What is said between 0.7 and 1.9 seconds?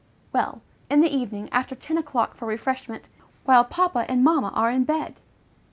in the evening, after